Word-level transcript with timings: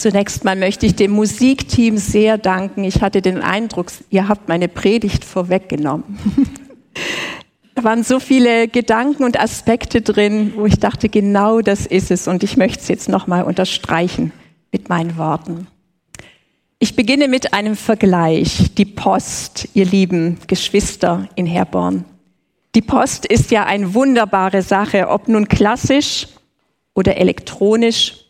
Zunächst 0.00 0.44
mal 0.44 0.56
möchte 0.56 0.86
ich 0.86 0.96
dem 0.96 1.10
Musikteam 1.10 1.98
sehr 1.98 2.38
danken. 2.38 2.84
Ich 2.84 3.02
hatte 3.02 3.20
den 3.20 3.42
Eindruck, 3.42 3.92
ihr 4.08 4.28
habt 4.28 4.48
meine 4.48 4.66
Predigt 4.66 5.26
vorweggenommen. 5.26 6.18
da 7.74 7.84
waren 7.84 8.02
so 8.02 8.18
viele 8.18 8.66
Gedanken 8.66 9.24
und 9.24 9.38
Aspekte 9.38 10.00
drin, 10.00 10.54
wo 10.56 10.64
ich 10.64 10.78
dachte, 10.78 11.10
genau 11.10 11.60
das 11.60 11.84
ist 11.84 12.10
es. 12.10 12.28
Und 12.28 12.42
ich 12.42 12.56
möchte 12.56 12.80
es 12.80 12.88
jetzt 12.88 13.10
nochmal 13.10 13.42
unterstreichen 13.42 14.32
mit 14.72 14.88
meinen 14.88 15.18
Worten. 15.18 15.66
Ich 16.78 16.96
beginne 16.96 17.28
mit 17.28 17.52
einem 17.52 17.76
Vergleich. 17.76 18.74
Die 18.78 18.86
Post, 18.86 19.68
ihr 19.74 19.84
lieben 19.84 20.38
Geschwister 20.46 21.28
in 21.34 21.44
Herborn. 21.44 22.06
Die 22.74 22.80
Post 22.80 23.26
ist 23.26 23.50
ja 23.50 23.66
eine 23.66 23.92
wunderbare 23.92 24.62
Sache, 24.62 25.08
ob 25.08 25.28
nun 25.28 25.46
klassisch 25.46 26.26
oder 26.94 27.18
elektronisch. 27.18 28.29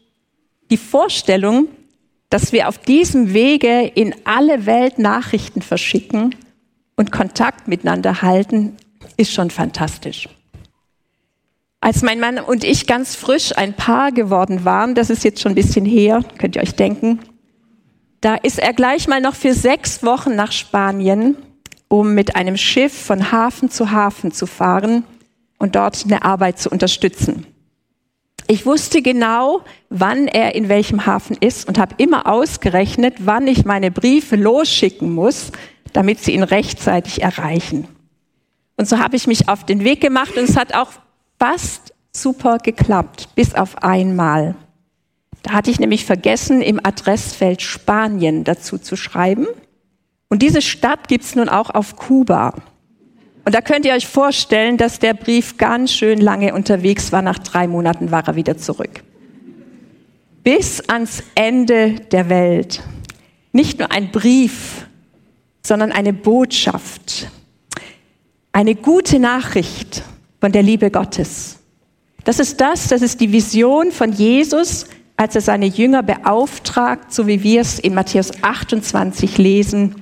Die 0.71 0.77
Vorstellung, 0.77 1.69
dass 2.29 2.53
wir 2.53 2.69
auf 2.69 2.79
diesem 2.79 3.33
Wege 3.35 3.91
in 3.95 4.15
alle 4.25 4.67
Welt 4.67 4.99
Nachrichten 4.99 5.63
verschicken 5.63 6.37
und 6.97 7.11
Kontakt 7.11 7.67
miteinander 7.67 8.23
halten, 8.23 8.77
ist 9.17 9.33
schon 9.33 9.51
fantastisch. 9.51 10.29
Als 11.81 12.03
mein 12.03 12.21
Mann 12.21 12.39
und 12.39 12.63
ich 12.63 12.87
ganz 12.87 13.17
frisch 13.17 13.57
ein 13.57 13.75
Paar 13.75 14.13
geworden 14.13 14.65
waren, 14.65 14.95
das 14.95 15.11
ist 15.11 15.25
jetzt 15.25 15.41
schon 15.41 15.53
ein 15.53 15.57
bisschen 15.57 15.87
her, 15.87 16.23
könnt 16.39 16.55
ihr 16.55 16.63
euch 16.63 16.75
denken, 16.75 17.21
da 18.21 18.35
ist 18.35 18.59
er 18.59 18.75
gleich 18.75 19.09
mal 19.09 19.21
noch 19.21 19.35
für 19.35 19.55
sechs 19.55 20.03
Wochen 20.05 20.37
nach 20.37 20.53
Spanien, 20.53 21.37
um 21.89 22.15
mit 22.15 22.37
einem 22.37 22.59
Schiff 22.59 22.93
von 22.93 23.33
Hafen 23.33 23.71
zu 23.71 23.91
Hafen 23.91 24.31
zu 24.31 24.47
fahren 24.47 25.05
und 25.59 25.75
dort 25.75 26.05
eine 26.05 26.23
Arbeit 26.23 26.59
zu 26.59 26.69
unterstützen. 26.69 27.47
Ich 28.51 28.67
wusste 28.67 29.01
genau, 29.01 29.61
wann 29.91 30.27
er 30.27 30.57
in 30.57 30.69
welchem 30.69 31.07
Hafen 31.07 31.37
ist 31.39 31.69
und 31.69 31.79
habe 31.79 31.95
immer 31.99 32.27
ausgerechnet, 32.27 33.15
wann 33.21 33.47
ich 33.47 33.65
meine 33.65 33.93
Briefe 33.93 34.35
losschicken 34.35 35.15
muss, 35.15 35.53
damit 35.93 36.19
sie 36.19 36.33
ihn 36.33 36.43
rechtzeitig 36.43 37.23
erreichen. 37.23 37.87
Und 38.77 38.89
so 38.89 38.99
habe 38.99 39.15
ich 39.15 39.29
mich 39.29 39.49
auf 39.49 39.65
den 39.67 39.85
Weg 39.85 40.01
gemacht 40.01 40.37
und 40.37 40.43
es 40.43 40.57
hat 40.57 40.75
auch 40.75 40.91
fast 41.39 41.95
super 42.13 42.59
geklappt, 42.59 43.29
bis 43.37 43.55
auf 43.55 43.85
einmal. 43.85 44.57
Da 45.45 45.53
hatte 45.53 45.71
ich 45.71 45.79
nämlich 45.79 46.05
vergessen, 46.05 46.61
im 46.61 46.85
Adressfeld 46.85 47.63
Spanien 47.63 48.43
dazu 48.43 48.79
zu 48.79 48.97
schreiben. 48.97 49.47
Und 50.29 50.43
diese 50.43 50.61
Stadt 50.61 51.07
gibt's 51.07 51.37
nun 51.37 51.49
auch 51.49 51.71
auf 51.71 51.95
Kuba. 51.95 52.55
Und 53.45 53.55
da 53.55 53.61
könnt 53.61 53.87
ihr 53.87 53.95
euch 53.95 54.07
vorstellen, 54.07 54.77
dass 54.77 54.99
der 54.99 55.15
Brief 55.15 55.57
ganz 55.57 55.93
schön 55.93 56.21
lange 56.21 56.55
unterwegs 56.55 57.11
war. 57.13 57.23
Nach 57.23 57.39
drei 57.39 57.67
Monaten 57.67 58.11
war 58.11 58.27
er 58.27 58.37
wieder 58.37 58.57
zurück. 58.57 59.03
Bis 60.45 60.81
ans 60.89 61.23
Ende 61.35 61.95
der 62.13 62.29
Welt. 62.29 62.83
Nicht 63.53 63.79
nur 63.79 63.91
ein 63.91 64.11
Brief, 64.11 64.87
sondern 65.63 65.93
eine 65.93 66.13
Botschaft. 66.13 67.31
Eine 68.53 68.75
gute 68.75 69.19
Nachricht 69.19 70.03
von 70.41 70.53
der 70.53 70.63
Liebe 70.63 70.91
Gottes. 70.91 71.59
Das 72.25 72.39
ist 72.39 72.61
das, 72.61 72.89
das 72.89 73.03
ist 73.03 73.21
die 73.21 73.33
Vision 73.33 73.93
von 73.93 74.13
Jesus, 74.13 74.87
als 75.17 75.35
er 75.35 75.41
seine 75.41 75.67
Jünger 75.67 76.03
beauftragt, 76.03 77.13
so 77.13 77.27
wie 77.27 77.43
wir 77.43 77.61
es 77.61 77.79
in 77.79 77.95
Matthäus 77.95 78.31
28 78.43 79.39
lesen. 79.39 80.00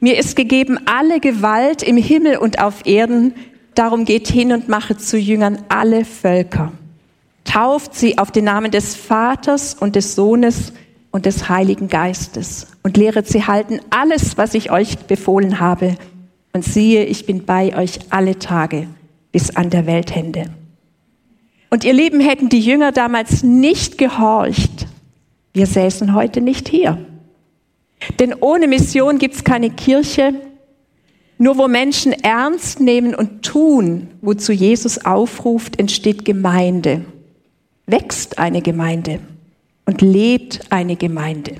Mir 0.00 0.18
ist 0.18 0.36
gegeben 0.36 0.78
alle 0.84 1.20
Gewalt 1.20 1.82
im 1.82 1.96
Himmel 1.96 2.36
und 2.36 2.60
auf 2.60 2.86
Erden, 2.86 3.34
darum 3.74 4.04
geht 4.04 4.28
hin 4.28 4.52
und 4.52 4.68
mache 4.68 4.96
zu 4.96 5.16
Jüngern 5.18 5.58
alle 5.68 6.04
Völker. 6.04 6.72
Tauft 7.44 7.94
sie 7.94 8.18
auf 8.18 8.30
den 8.30 8.44
Namen 8.44 8.70
des 8.70 8.94
Vaters 8.94 9.74
und 9.74 9.96
des 9.96 10.14
Sohnes 10.14 10.72
und 11.10 11.24
des 11.24 11.48
Heiligen 11.48 11.88
Geistes 11.88 12.66
und 12.82 12.96
lehret 12.96 13.26
sie 13.26 13.46
halten 13.46 13.80
alles, 13.88 14.36
was 14.36 14.54
ich 14.54 14.70
euch 14.70 14.98
befohlen 14.98 15.60
habe. 15.60 15.96
Und 16.52 16.64
siehe, 16.64 17.04
ich 17.04 17.26
bin 17.26 17.44
bei 17.44 17.76
euch 17.76 17.98
alle 18.10 18.38
Tage 18.38 18.88
bis 19.32 19.56
an 19.56 19.70
der 19.70 19.86
Welthände. 19.86 20.46
Und 21.70 21.84
ihr 21.84 21.92
Lieben, 21.92 22.20
hätten 22.20 22.48
die 22.48 22.60
Jünger 22.60 22.92
damals 22.92 23.42
nicht 23.42 23.98
gehorcht, 23.98 24.86
wir 25.52 25.66
säßen 25.66 26.14
heute 26.14 26.40
nicht 26.40 26.68
hier. 26.68 26.98
Denn 28.18 28.34
ohne 28.34 28.68
Mission 28.68 29.18
gibt 29.18 29.34
es 29.34 29.44
keine 29.44 29.70
Kirche. 29.70 30.34
Nur 31.38 31.58
wo 31.58 31.68
Menschen 31.68 32.12
ernst 32.12 32.80
nehmen 32.80 33.14
und 33.14 33.42
tun, 33.42 34.08
wozu 34.22 34.52
Jesus 34.52 35.04
aufruft, 35.04 35.78
entsteht 35.78 36.24
Gemeinde, 36.24 37.04
wächst 37.86 38.38
eine 38.38 38.62
Gemeinde 38.62 39.20
und 39.84 40.00
lebt 40.00 40.60
eine 40.70 40.96
Gemeinde. 40.96 41.56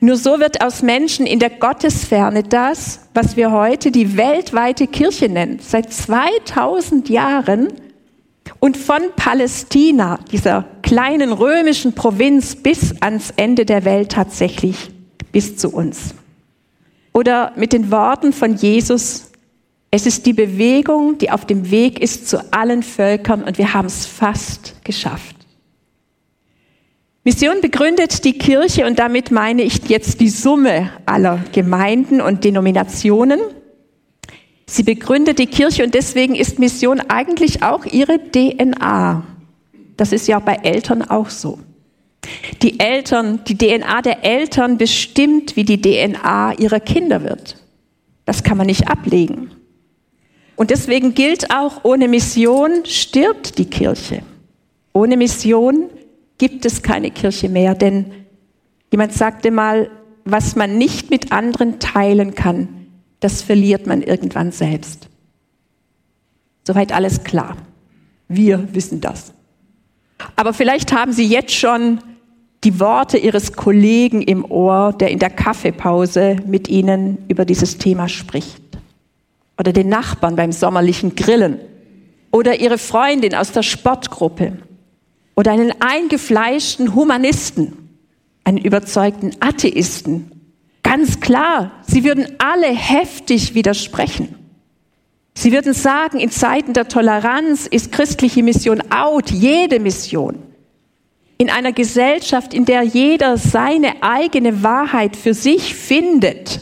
Nur 0.00 0.16
so 0.16 0.40
wird 0.40 0.64
aus 0.64 0.82
Menschen 0.82 1.26
in 1.26 1.38
der 1.38 1.50
Gottesferne 1.50 2.42
das, 2.42 3.00
was 3.14 3.36
wir 3.36 3.52
heute 3.52 3.92
die 3.92 4.16
weltweite 4.16 4.88
Kirche 4.88 5.28
nennen, 5.28 5.60
seit 5.60 5.92
2000 5.92 7.08
Jahren 7.08 7.68
und 8.58 8.76
von 8.76 9.00
Palästina, 9.14 10.18
dieser 10.32 10.64
kleinen 10.82 11.32
römischen 11.32 11.94
Provinz, 11.94 12.56
bis 12.56 13.00
ans 13.00 13.32
Ende 13.36 13.64
der 13.64 13.84
Welt 13.84 14.10
tatsächlich, 14.10 14.90
bis 15.32 15.56
zu 15.56 15.70
uns. 15.70 16.14
Oder 17.12 17.52
mit 17.56 17.72
den 17.72 17.90
Worten 17.90 18.32
von 18.32 18.54
Jesus, 18.54 19.30
es 19.90 20.06
ist 20.06 20.24
die 20.26 20.32
Bewegung, 20.32 21.18
die 21.18 21.30
auf 21.30 21.44
dem 21.46 21.70
Weg 21.70 22.00
ist 22.00 22.28
zu 22.28 22.52
allen 22.52 22.82
Völkern 22.82 23.42
und 23.42 23.58
wir 23.58 23.74
haben 23.74 23.86
es 23.86 24.06
fast 24.06 24.82
geschafft. 24.84 25.36
Mission 27.24 27.60
begründet 27.60 28.24
die 28.24 28.38
Kirche 28.38 28.86
und 28.86 28.98
damit 28.98 29.30
meine 29.30 29.62
ich 29.62 29.88
jetzt 29.88 30.20
die 30.20 30.28
Summe 30.28 30.90
aller 31.06 31.38
Gemeinden 31.52 32.20
und 32.20 32.44
Denominationen 32.44 33.40
Sie 34.72 34.84
begründet 34.84 35.38
die 35.38 35.48
Kirche 35.48 35.84
und 35.84 35.92
deswegen 35.92 36.34
ist 36.34 36.58
Mission 36.58 37.00
eigentlich 37.00 37.62
auch 37.62 37.84
ihre 37.84 38.18
DNA. 38.18 39.22
Das 39.98 40.12
ist 40.12 40.28
ja 40.28 40.38
bei 40.38 40.54
Eltern 40.54 41.02
auch 41.02 41.28
so. 41.28 41.58
Die 42.62 42.78
Eltern, 42.78 43.40
die 43.44 43.58
DNA 43.58 44.02
der 44.02 44.24
Eltern 44.24 44.78
bestimmt, 44.78 45.56
wie 45.56 45.64
die 45.64 45.80
DNA 45.80 46.54
ihrer 46.58 46.80
Kinder 46.80 47.24
wird. 47.24 47.56
Das 48.24 48.44
kann 48.44 48.56
man 48.56 48.66
nicht 48.66 48.88
ablegen. 48.88 49.50
Und 50.54 50.70
deswegen 50.70 51.14
gilt 51.14 51.50
auch, 51.50 51.84
ohne 51.84 52.08
Mission 52.08 52.84
stirbt 52.84 53.58
die 53.58 53.66
Kirche. 53.66 54.22
Ohne 54.92 55.16
Mission 55.16 55.90
gibt 56.38 56.64
es 56.64 56.82
keine 56.82 57.10
Kirche 57.10 57.48
mehr, 57.48 57.74
denn 57.74 58.12
jemand 58.90 59.12
sagte 59.12 59.50
mal, 59.50 59.90
was 60.24 60.54
man 60.54 60.78
nicht 60.78 61.10
mit 61.10 61.32
anderen 61.32 61.80
teilen 61.80 62.34
kann, 62.34 62.86
das 63.20 63.42
verliert 63.42 63.86
man 63.86 64.02
irgendwann 64.02 64.52
selbst. 64.52 65.08
Soweit 66.64 66.92
alles 66.92 67.24
klar. 67.24 67.56
Wir 68.28 68.72
wissen 68.74 69.00
das. 69.00 69.32
Aber 70.36 70.52
vielleicht 70.52 70.92
haben 70.92 71.12
Sie 71.12 71.26
jetzt 71.26 71.54
schon 71.54 71.98
die 72.64 72.78
Worte 72.78 73.18
Ihres 73.18 73.52
Kollegen 73.52 74.22
im 74.22 74.44
Ohr, 74.44 74.92
der 74.92 75.10
in 75.10 75.18
der 75.18 75.30
Kaffeepause 75.30 76.36
mit 76.46 76.68
Ihnen 76.68 77.18
über 77.28 77.44
dieses 77.44 77.78
Thema 77.78 78.08
spricht. 78.08 78.62
Oder 79.58 79.72
den 79.72 79.88
Nachbarn 79.88 80.36
beim 80.36 80.52
sommerlichen 80.52 81.14
Grillen. 81.14 81.58
Oder 82.30 82.60
Ihre 82.60 82.78
Freundin 82.78 83.34
aus 83.34 83.52
der 83.52 83.62
Sportgruppe. 83.62 84.58
Oder 85.34 85.52
einen 85.52 85.72
eingefleischten 85.80 86.94
Humanisten, 86.94 87.90
einen 88.44 88.58
überzeugten 88.58 89.32
Atheisten 89.40 90.32
Ganz 90.82 91.20
klar, 91.20 91.72
sie 91.86 92.04
würden 92.04 92.26
alle 92.38 92.66
heftig 92.66 93.54
widersprechen. 93.54 94.34
Sie 95.34 95.52
würden 95.52 95.72
sagen, 95.72 96.18
in 96.18 96.30
Zeiten 96.30 96.74
der 96.74 96.88
Toleranz 96.88 97.66
ist 97.66 97.92
christliche 97.92 98.42
Mission 98.42 98.82
out, 98.90 99.30
jede 99.30 99.80
Mission. 99.80 100.42
In 101.42 101.50
einer 101.50 101.72
Gesellschaft, 101.72 102.54
in 102.54 102.66
der 102.66 102.82
jeder 102.82 103.36
seine 103.36 104.00
eigene 104.00 104.62
Wahrheit 104.62 105.16
für 105.16 105.34
sich 105.34 105.74
findet, 105.74 106.60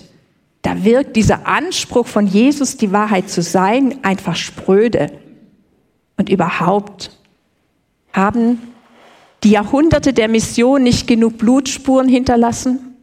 da 0.62 0.84
wirkt 0.84 1.16
dieser 1.16 1.46
Anspruch 1.46 2.06
von 2.06 2.26
Jesus, 2.26 2.78
die 2.78 2.90
Wahrheit 2.90 3.28
zu 3.28 3.42
sein, 3.42 3.98
einfach 4.00 4.36
spröde. 4.36 5.12
Und 6.16 6.30
überhaupt 6.30 7.10
haben 8.14 8.72
die 9.44 9.50
Jahrhunderte 9.50 10.14
der 10.14 10.28
Mission 10.28 10.82
nicht 10.82 11.06
genug 11.06 11.36
Blutspuren 11.36 12.08
hinterlassen? 12.08 12.96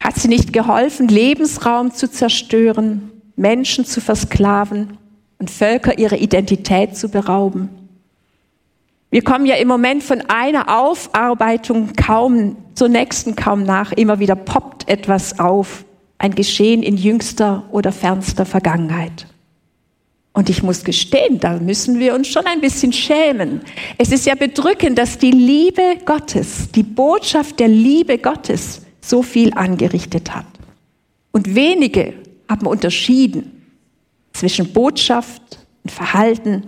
Hat 0.00 0.16
sie 0.16 0.28
nicht 0.28 0.52
geholfen, 0.52 1.08
Lebensraum 1.08 1.94
zu 1.94 2.10
zerstören, 2.10 3.10
Menschen 3.36 3.86
zu 3.86 4.02
versklaven 4.02 4.98
und 5.38 5.50
Völker 5.50 5.98
ihrer 5.98 6.18
Identität 6.18 6.94
zu 6.94 7.08
berauben? 7.08 7.79
Wir 9.10 9.22
kommen 9.22 9.44
ja 9.44 9.56
im 9.56 9.66
Moment 9.66 10.04
von 10.04 10.22
einer 10.28 10.78
Aufarbeitung 10.78 11.94
kaum 11.94 12.56
zur 12.74 12.88
nächsten 12.88 13.34
kaum 13.34 13.64
nach. 13.64 13.90
Immer 13.92 14.20
wieder 14.20 14.36
poppt 14.36 14.88
etwas 14.88 15.40
auf, 15.40 15.84
ein 16.18 16.34
Geschehen 16.34 16.84
in 16.84 16.96
jüngster 16.96 17.64
oder 17.72 17.90
fernster 17.90 18.46
Vergangenheit. 18.46 19.26
Und 20.32 20.48
ich 20.48 20.62
muss 20.62 20.84
gestehen, 20.84 21.40
da 21.40 21.58
müssen 21.58 21.98
wir 21.98 22.14
uns 22.14 22.28
schon 22.28 22.46
ein 22.46 22.60
bisschen 22.60 22.92
schämen. 22.92 23.62
Es 23.98 24.12
ist 24.12 24.26
ja 24.26 24.36
bedrückend, 24.36 24.96
dass 24.96 25.18
die 25.18 25.32
Liebe 25.32 25.96
Gottes, 26.04 26.70
die 26.70 26.84
Botschaft 26.84 27.58
der 27.58 27.66
Liebe 27.66 28.16
Gottes 28.16 28.82
so 29.00 29.22
viel 29.22 29.52
angerichtet 29.54 30.32
hat. 30.32 30.46
Und 31.32 31.56
wenige 31.56 32.14
haben 32.48 32.66
unterschieden 32.66 33.64
zwischen 34.32 34.72
Botschaft 34.72 35.58
und 35.82 35.90
Verhalten, 35.90 36.62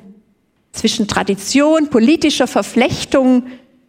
zwischen 0.73 1.07
Tradition, 1.07 1.91
politischer 1.91 2.47
Verflechtung 2.47 3.45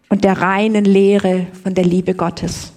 und 0.09 0.23
der 0.23 0.39
reinen 0.39 0.85
Lehre 0.85 1.47
von 1.63 1.73
der 1.73 1.85
Liebe 1.85 2.13
Gottes. 2.13 2.73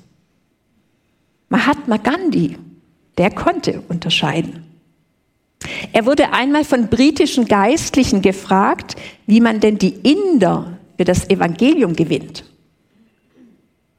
Mahatma 1.48 1.96
Gandhi, 1.98 2.56
der 3.18 3.30
konnte 3.30 3.82
unterscheiden. 3.88 4.64
Er 5.92 6.06
wurde 6.06 6.32
einmal 6.32 6.64
von 6.64 6.88
britischen 6.88 7.46
Geistlichen 7.46 8.22
gefragt, 8.22 8.96
wie 9.26 9.40
man 9.40 9.60
denn 9.60 9.78
die 9.78 9.94
Inder 9.94 10.78
für 10.96 11.04
das 11.04 11.28
Evangelium 11.28 11.94
gewinnt. 11.94 12.44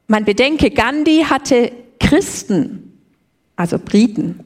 Man 0.06 0.24
bedenke, 0.24 0.70
Gandhi 0.70 1.24
hatte 1.28 1.70
Christen, 2.00 2.98
also 3.56 3.78
Briten, 3.78 4.40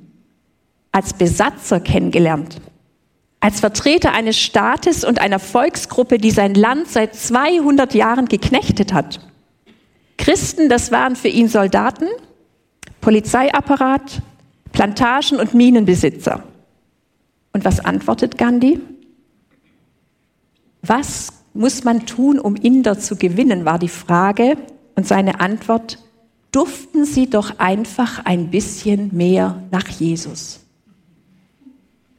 als 0.90 1.14
Besatzer 1.14 1.80
kennengelernt, 1.80 2.60
als 3.42 3.58
Vertreter 3.58 4.12
eines 4.12 4.38
Staates 4.38 5.02
und 5.02 5.20
einer 5.20 5.40
Volksgruppe, 5.40 6.18
die 6.18 6.30
sein 6.30 6.54
Land 6.54 6.86
seit 6.86 7.16
200 7.16 7.92
Jahren 7.92 8.26
geknechtet 8.26 8.92
hat. 8.92 9.18
Christen, 10.16 10.68
das 10.68 10.92
waren 10.92 11.16
für 11.16 11.26
ihn 11.26 11.48
Soldaten, 11.48 12.06
Polizeiapparat, 13.00 14.22
Plantagen 14.70 15.40
und 15.40 15.54
Minenbesitzer. 15.54 16.44
Und 17.52 17.64
was 17.64 17.84
antwortet 17.84 18.38
Gandhi? 18.38 18.78
Was 20.82 21.32
muss 21.52 21.82
man 21.82 22.06
tun, 22.06 22.38
um 22.38 22.54
Inder 22.54 23.00
zu 23.00 23.16
gewinnen, 23.16 23.64
war 23.64 23.80
die 23.80 23.88
Frage. 23.88 24.56
Und 24.94 25.08
seine 25.08 25.40
Antwort, 25.40 25.98
duften 26.52 27.04
Sie 27.04 27.28
doch 27.28 27.58
einfach 27.58 28.24
ein 28.24 28.50
bisschen 28.52 29.10
mehr 29.12 29.64
nach 29.72 29.88
Jesus. 29.88 30.60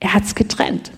Er 0.01 0.13
hat 0.13 0.25
es 0.25 0.35
getrennt. 0.35 0.91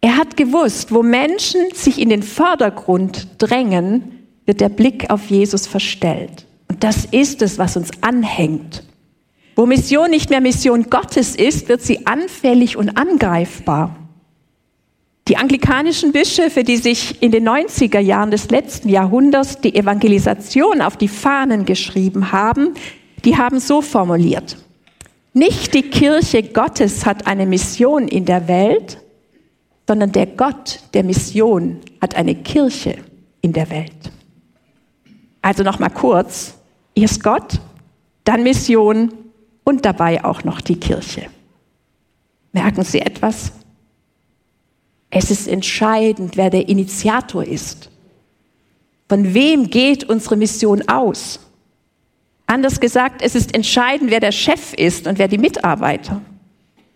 Er 0.00 0.16
hat 0.16 0.36
gewusst, 0.36 0.92
wo 0.92 1.02
Menschen 1.02 1.60
sich 1.74 2.00
in 2.00 2.08
den 2.08 2.22
Vordergrund 2.22 3.28
drängen, 3.38 4.26
wird 4.46 4.60
der 4.60 4.70
Blick 4.70 5.10
auf 5.10 5.30
Jesus 5.30 5.66
verstellt. 5.66 6.46
Und 6.68 6.82
das 6.82 7.04
ist 7.04 7.42
es, 7.42 7.58
was 7.58 7.76
uns 7.76 7.90
anhängt. 8.00 8.84
Wo 9.56 9.66
Mission 9.66 10.10
nicht 10.10 10.30
mehr 10.30 10.40
Mission 10.40 10.88
Gottes 10.88 11.36
ist, 11.36 11.68
wird 11.68 11.82
sie 11.82 12.06
anfällig 12.06 12.76
und 12.76 12.96
angreifbar. 12.96 13.96
Die 15.28 15.36
anglikanischen 15.36 16.12
Bischöfe, 16.12 16.64
die 16.64 16.78
sich 16.78 17.22
in 17.22 17.30
den 17.30 17.48
90er 17.48 18.00
Jahren 18.00 18.30
des 18.30 18.50
letzten 18.50 18.88
Jahrhunderts 18.88 19.60
die 19.60 19.74
Evangelisation 19.76 20.80
auf 20.80 20.96
die 20.96 21.08
Fahnen 21.08 21.66
geschrieben 21.66 22.32
haben, 22.32 22.74
die 23.24 23.36
haben 23.36 23.60
so 23.60 23.82
formuliert. 23.82 24.56
Nicht 25.34 25.74
die 25.74 25.82
Kirche 25.82 26.42
Gottes 26.42 27.06
hat 27.06 27.26
eine 27.26 27.46
Mission 27.46 28.08
in 28.08 28.24
der 28.24 28.48
Welt, 28.48 28.98
sondern 29.90 30.12
der 30.12 30.26
Gott 30.26 30.78
der 30.94 31.02
Mission 31.02 31.80
hat 32.00 32.14
eine 32.14 32.36
Kirche 32.36 32.98
in 33.40 33.52
der 33.52 33.70
Welt. 33.70 34.12
Also 35.42 35.64
noch 35.64 35.80
mal 35.80 35.88
kurz, 35.88 36.54
erst 36.94 37.24
Gott, 37.24 37.60
dann 38.22 38.44
Mission 38.44 39.12
und 39.64 39.84
dabei 39.84 40.24
auch 40.24 40.44
noch 40.44 40.60
die 40.60 40.78
Kirche. 40.78 41.26
Merken 42.52 42.84
Sie 42.84 43.00
etwas? 43.00 43.50
Es 45.10 45.32
ist 45.32 45.48
entscheidend, 45.48 46.36
wer 46.36 46.50
der 46.50 46.68
Initiator 46.68 47.42
ist. 47.42 47.90
Von 49.08 49.34
wem 49.34 49.70
geht 49.70 50.04
unsere 50.04 50.36
Mission 50.36 50.86
aus? 50.86 51.40
Anders 52.46 52.78
gesagt, 52.78 53.22
es 53.22 53.34
ist 53.34 53.56
entscheidend, 53.56 54.12
wer 54.12 54.20
der 54.20 54.30
Chef 54.30 54.72
ist 54.72 55.08
und 55.08 55.18
wer 55.18 55.26
die 55.26 55.38
Mitarbeiter. 55.38 56.22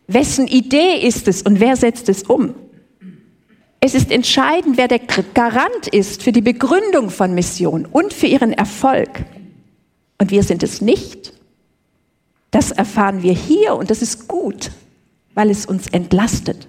Wessen 0.06 0.46
Idee 0.46 1.04
ist 1.04 1.26
es 1.26 1.42
und 1.42 1.58
wer 1.58 1.74
setzt 1.74 2.08
es 2.08 2.22
um? 2.22 2.54
Es 3.86 3.94
ist 3.94 4.10
entscheidend, 4.10 4.78
wer 4.78 4.88
der 4.88 4.98
Garant 4.98 5.88
ist 5.88 6.22
für 6.22 6.32
die 6.32 6.40
Begründung 6.40 7.10
von 7.10 7.34
Mission 7.34 7.84
und 7.84 8.14
für 8.14 8.26
ihren 8.26 8.54
Erfolg. 8.54 9.10
Und 10.18 10.30
wir 10.30 10.42
sind 10.42 10.62
es 10.62 10.80
nicht. 10.80 11.34
Das 12.50 12.70
erfahren 12.70 13.22
wir 13.22 13.34
hier 13.34 13.74
und 13.74 13.90
das 13.90 14.00
ist 14.00 14.26
gut, 14.26 14.70
weil 15.34 15.50
es 15.50 15.66
uns 15.66 15.88
entlastet. 15.88 16.66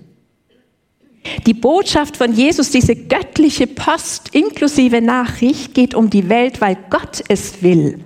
Die 1.46 1.54
Botschaft 1.54 2.18
von 2.18 2.34
Jesus, 2.34 2.72
diese 2.72 2.98
göttliche 2.98 3.68
Post 3.68 4.36
inklusive 4.36 5.00
Nachricht, 5.00 5.74
geht 5.74 5.96
um 5.96 6.10
die 6.10 6.28
Welt, 6.28 6.60
weil 6.60 6.76
Gott 6.90 7.24
es 7.30 7.64
will 7.64 8.02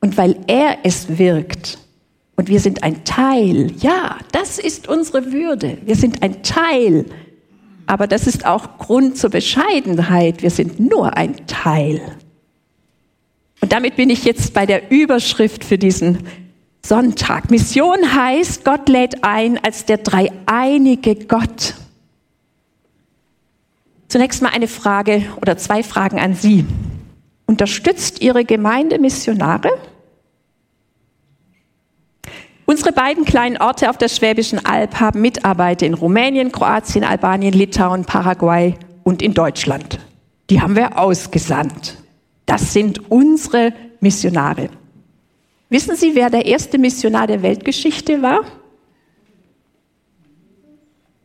und 0.00 0.16
weil 0.16 0.36
er 0.46 0.78
es 0.84 1.18
wirkt. 1.18 1.76
Und 2.34 2.48
wir 2.48 2.60
sind 2.60 2.82
ein 2.82 3.04
Teil. 3.04 3.72
Ja, 3.78 4.16
das 4.32 4.58
ist 4.58 4.88
unsere 4.88 5.32
Würde. 5.32 5.76
Wir 5.84 5.96
sind 5.96 6.22
ein 6.22 6.42
Teil. 6.42 7.04
Aber 7.88 8.06
das 8.06 8.26
ist 8.26 8.44
auch 8.44 8.76
Grund 8.76 9.16
zur 9.16 9.30
Bescheidenheit. 9.30 10.42
Wir 10.42 10.50
sind 10.50 10.78
nur 10.78 11.16
ein 11.16 11.46
Teil. 11.46 12.02
Und 13.62 13.72
damit 13.72 13.96
bin 13.96 14.10
ich 14.10 14.24
jetzt 14.24 14.52
bei 14.52 14.66
der 14.66 14.90
Überschrift 14.90 15.64
für 15.64 15.78
diesen 15.78 16.18
Sonntag. 16.84 17.50
Mission 17.50 18.14
heißt, 18.14 18.62
Gott 18.62 18.90
lädt 18.90 19.24
ein 19.24 19.58
als 19.64 19.86
der 19.86 19.96
dreieinige 19.96 21.14
Gott. 21.14 21.74
Zunächst 24.08 24.42
mal 24.42 24.50
eine 24.50 24.68
Frage 24.68 25.22
oder 25.40 25.56
zwei 25.56 25.82
Fragen 25.82 26.20
an 26.20 26.34
Sie. 26.34 26.66
Unterstützt 27.46 28.20
Ihre 28.20 28.44
Gemeinde 28.44 28.98
Missionare? 28.98 29.70
Unsere 32.70 32.92
beiden 32.92 33.24
kleinen 33.24 33.56
Orte 33.56 33.88
auf 33.88 33.96
der 33.96 34.10
Schwäbischen 34.10 34.62
Alb 34.66 35.00
haben 35.00 35.22
Mitarbeiter 35.22 35.86
in 35.86 35.94
Rumänien, 35.94 36.52
Kroatien, 36.52 37.02
Albanien, 37.02 37.54
Litauen, 37.54 38.04
Paraguay 38.04 38.74
und 39.04 39.22
in 39.22 39.32
Deutschland. 39.32 39.98
Die 40.50 40.60
haben 40.60 40.76
wir 40.76 40.98
ausgesandt. 40.98 41.96
Das 42.44 42.74
sind 42.74 43.10
unsere 43.10 43.72
Missionare. 44.00 44.68
Wissen 45.70 45.96
Sie, 45.96 46.14
wer 46.14 46.28
der 46.28 46.44
erste 46.44 46.76
Missionar 46.76 47.26
der 47.26 47.40
Weltgeschichte 47.40 48.20
war? 48.20 48.40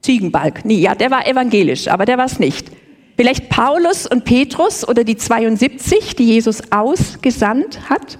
Ziegenbalg. 0.01 0.63
Nee, 0.63 0.79
ja, 0.79 0.95
der 0.95 1.11
war 1.11 1.27
evangelisch, 1.27 1.89
aber 1.89 2.05
der 2.05 2.17
war 2.17 2.25
es 2.25 2.39
nicht. 2.39 2.71
Vielleicht 3.17 3.49
Paulus 3.49 4.07
und 4.07 4.23
Petrus 4.23 4.87
oder 4.87 5.03
die 5.03 5.17
72, 5.17 6.15
die 6.15 6.23
Jesus 6.23 6.71
ausgesandt 6.71 7.89
hat. 7.89 8.17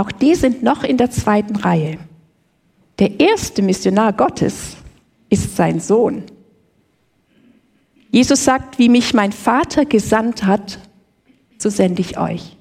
Auch 0.00 0.12
die 0.12 0.34
sind 0.34 0.62
noch 0.62 0.82
in 0.82 0.96
der 0.96 1.10
zweiten 1.10 1.56
Reihe. 1.56 1.98
Der 2.98 3.20
erste 3.20 3.60
Missionar 3.60 4.14
Gottes 4.14 4.76
ist 5.28 5.56
sein 5.56 5.78
Sohn. 5.78 6.24
Jesus 8.10 8.42
sagt, 8.42 8.78
wie 8.78 8.88
mich 8.88 9.12
mein 9.12 9.30
Vater 9.30 9.84
gesandt 9.84 10.44
hat, 10.44 10.78
so 11.58 11.68
sende 11.68 12.00
ich 12.00 12.18
euch. 12.18 12.56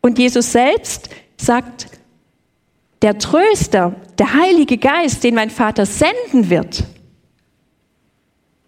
Und 0.00 0.18
Jesus 0.18 0.50
selbst 0.50 1.10
sagt, 1.36 1.86
der 3.02 3.16
Tröster, 3.16 3.94
der 4.18 4.34
Heilige 4.34 4.78
Geist, 4.78 5.22
den 5.22 5.36
mein 5.36 5.50
Vater 5.50 5.86
senden 5.86 6.50
wird, 6.50 6.82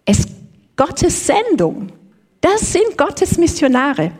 ist 0.05 0.29
Gottes 0.77 1.27
Sendung. 1.27 1.91
Das 2.39 2.71
sind 2.71 2.97
Gottes 2.97 3.37
Missionare. 3.37 4.13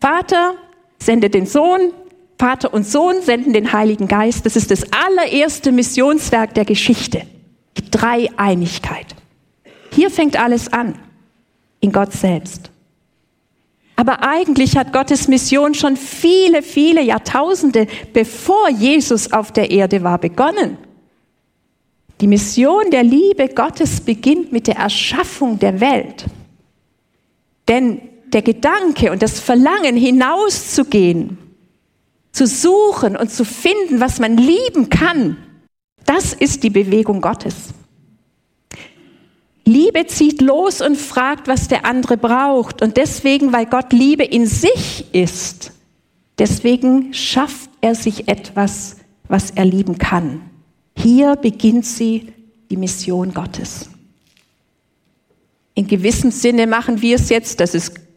Vater 0.00 0.54
sendet 1.00 1.34
den 1.34 1.44
Sohn, 1.44 1.92
Vater 2.38 2.72
und 2.72 2.86
Sohn 2.86 3.20
senden 3.22 3.52
den 3.52 3.72
Heiligen 3.72 4.06
Geist. 4.06 4.46
Das 4.46 4.54
ist 4.54 4.70
das 4.70 4.84
allererste 4.92 5.72
Missionswerk 5.72 6.54
der 6.54 6.64
Geschichte. 6.64 7.22
Die 7.76 7.90
Dreieinigkeit. 7.90 9.06
Hier 9.92 10.10
fängt 10.10 10.40
alles 10.40 10.72
an. 10.72 10.94
In 11.80 11.92
Gott 11.92 12.12
selbst. 12.12 12.70
Aber 13.96 14.22
eigentlich 14.22 14.76
hat 14.76 14.92
Gottes 14.92 15.26
Mission 15.26 15.74
schon 15.74 15.96
viele, 15.96 16.62
viele 16.62 17.02
Jahrtausende 17.02 17.88
bevor 18.12 18.68
Jesus 18.70 19.32
auf 19.32 19.50
der 19.50 19.72
Erde 19.72 20.04
war 20.04 20.18
begonnen. 20.18 20.78
Die 22.20 22.28
Mission 22.28 22.90
der 22.92 23.02
Liebe 23.02 23.48
Gottes 23.48 24.00
beginnt 24.00 24.52
mit 24.52 24.68
der 24.68 24.76
Erschaffung 24.76 25.58
der 25.58 25.80
Welt. 25.80 26.26
Denn 27.66 28.00
der 28.26 28.42
Gedanke 28.42 29.10
und 29.10 29.22
das 29.22 29.40
Verlangen 29.40 29.96
hinauszugehen, 29.96 31.38
zu 32.32 32.46
suchen 32.46 33.16
und 33.16 33.30
zu 33.30 33.44
finden, 33.44 34.00
was 34.00 34.20
man 34.20 34.36
lieben 34.36 34.90
kann, 34.90 35.36
das 36.04 36.32
ist 36.32 36.62
die 36.62 36.70
Bewegung 36.70 37.20
Gottes. 37.20 37.54
Liebe 39.68 40.06
zieht 40.06 40.40
los 40.40 40.80
und 40.80 40.96
fragt, 40.96 41.46
was 41.46 41.68
der 41.68 41.84
andere 41.84 42.16
braucht. 42.16 42.80
Und 42.80 42.96
deswegen, 42.96 43.52
weil 43.52 43.66
Gott 43.66 43.92
Liebe 43.92 44.24
in 44.24 44.46
sich 44.46 45.04
ist, 45.12 45.72
deswegen 46.38 47.12
schafft 47.12 47.68
er 47.82 47.94
sich 47.94 48.28
etwas, 48.28 48.96
was 49.28 49.50
er 49.50 49.66
lieben 49.66 49.98
kann. 49.98 50.40
Hier 50.96 51.36
beginnt 51.36 51.84
sie 51.84 52.32
die 52.70 52.78
Mission 52.78 53.34
Gottes. 53.34 53.90
In 55.74 55.86
gewissem 55.86 56.30
Sinne 56.30 56.66
machen 56.66 57.02
wir 57.02 57.16
es 57.16 57.28
jetzt, 57.28 57.60
das 57.60 57.74
ist 57.74 58.07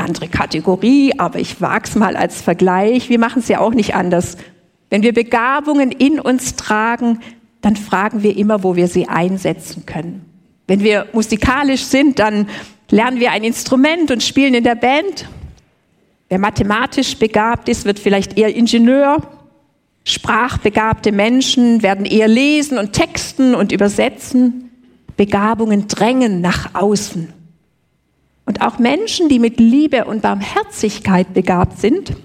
andere 0.00 0.28
Kategorie, 0.28 1.12
aber 1.18 1.38
ich 1.38 1.60
wage 1.60 1.84
es 1.84 1.94
mal 1.94 2.16
als 2.16 2.42
Vergleich. 2.42 3.08
Wir 3.08 3.18
machen 3.18 3.40
es 3.40 3.48
ja 3.48 3.60
auch 3.60 3.74
nicht 3.74 3.94
anders. 3.94 4.36
Wenn 4.88 5.02
wir 5.02 5.14
Begabungen 5.14 5.92
in 5.92 6.18
uns 6.18 6.56
tragen, 6.56 7.20
dann 7.60 7.76
fragen 7.76 8.22
wir 8.22 8.36
immer, 8.36 8.62
wo 8.64 8.76
wir 8.76 8.88
sie 8.88 9.08
einsetzen 9.08 9.86
können. 9.86 10.24
Wenn 10.66 10.80
wir 10.80 11.06
musikalisch 11.12 11.84
sind, 11.84 12.18
dann 12.18 12.48
lernen 12.90 13.20
wir 13.20 13.32
ein 13.32 13.44
Instrument 13.44 14.10
und 14.10 14.22
spielen 14.22 14.54
in 14.54 14.64
der 14.64 14.74
Band. 14.74 15.28
Wer 16.28 16.38
mathematisch 16.38 17.16
begabt 17.16 17.68
ist, 17.68 17.84
wird 17.84 17.98
vielleicht 17.98 18.38
eher 18.38 18.54
Ingenieur. 18.54 19.18
Sprachbegabte 20.04 21.12
Menschen 21.12 21.82
werden 21.82 22.06
eher 22.06 22.28
lesen 22.28 22.78
und 22.78 22.92
texten 22.92 23.54
und 23.54 23.72
übersetzen. 23.72 24.70
Begabungen 25.16 25.88
drängen 25.88 26.40
nach 26.40 26.74
außen. 26.74 27.39
Und 28.50 28.62
auch 28.62 28.80
Menschen, 28.80 29.28
die 29.28 29.38
mit 29.38 29.60
Liebe 29.60 30.06
und 30.06 30.22
Barmherzigkeit 30.22 31.32
begabt 31.34 31.78
sind, 31.78 32.16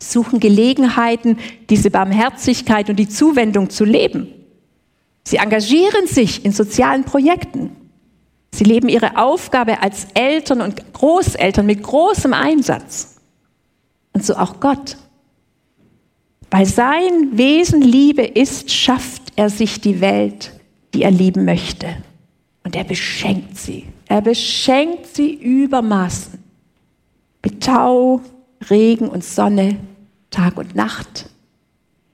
suchen 0.00 0.40
Gelegenheiten, 0.40 1.38
diese 1.70 1.92
Barmherzigkeit 1.92 2.90
und 2.90 2.96
die 2.96 3.08
Zuwendung 3.08 3.70
zu 3.70 3.84
leben. 3.84 4.26
Sie 5.22 5.36
engagieren 5.36 6.08
sich 6.08 6.44
in 6.44 6.50
sozialen 6.50 7.04
Projekten. 7.04 7.70
Sie 8.52 8.64
leben 8.64 8.88
ihre 8.88 9.16
Aufgabe 9.16 9.80
als 9.80 10.08
Eltern 10.14 10.60
und 10.60 10.92
Großeltern 10.92 11.66
mit 11.66 11.84
großem 11.84 12.34
Einsatz. 12.34 13.20
Und 14.12 14.26
so 14.26 14.34
auch 14.34 14.58
Gott. 14.58 14.96
Weil 16.50 16.66
sein 16.66 17.38
Wesen 17.38 17.80
Liebe 17.80 18.24
ist, 18.24 18.72
schafft 18.72 19.22
er 19.36 19.50
sich 19.50 19.80
die 19.80 20.00
Welt, 20.00 20.50
die 20.94 21.04
er 21.04 21.12
lieben 21.12 21.44
möchte. 21.44 21.86
Und 22.64 22.74
er 22.74 22.82
beschenkt 22.82 23.56
sie. 23.56 23.84
Er 24.06 24.20
beschenkt 24.20 25.06
sie 25.14 25.32
übermaßen. 25.34 26.42
Mit 27.42 27.62
Tau, 27.62 28.20
Regen 28.70 29.08
und 29.08 29.24
Sonne, 29.24 29.76
Tag 30.30 30.56
und 30.56 30.74
Nacht. 30.74 31.28